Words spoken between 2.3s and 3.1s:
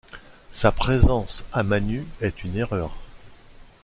une erreur.